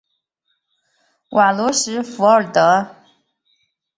[1.29, 2.95] 瓦罗什弗尔德。